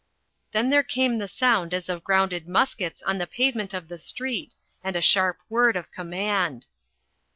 Then 0.51 0.71
there 0.71 0.81
came 0.81 1.19
the 1.19 1.27
sound 1.27 1.75
as 1.75 1.87
of 1.87 2.03
grounded 2.03 2.47
muskets 2.47 3.03
on 3.03 3.19
the 3.19 3.27
pavement 3.27 3.71
of 3.71 3.87
the 3.87 3.99
street 3.99 4.55
and 4.83 4.95
a 4.95 4.99
sharp 5.01 5.37
word 5.47 5.75
of 5.75 5.91
command. 5.91 6.65